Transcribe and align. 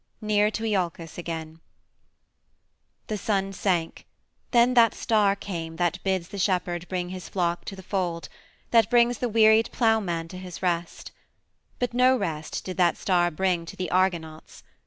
NEAR 0.19 0.49
TO 0.49 0.63
IOLCUS 0.65 1.19
AGAIN 1.19 1.59
The 3.05 3.19
sun 3.19 3.53
sank; 3.53 4.07
then 4.49 4.73
that 4.73 4.95
star 4.95 5.35
came 5.35 5.75
that 5.75 6.01
bids 6.03 6.29
the 6.29 6.39
shepherd 6.39 6.87
bring 6.89 7.09
his 7.09 7.29
flock 7.29 7.65
to 7.65 7.75
the 7.75 7.83
fold, 7.83 8.27
that 8.71 8.89
brings 8.89 9.19
the 9.19 9.29
wearied 9.29 9.69
plowman 9.71 10.27
to 10.29 10.39
his 10.39 10.63
rest. 10.63 11.11
But 11.77 11.93
no 11.93 12.17
rest 12.17 12.63
did 12.65 12.77
that 12.77 12.97
star 12.97 13.29
bring 13.29 13.63
to 13.67 13.75
the 13.75 13.91
Argonauts. 13.91 14.63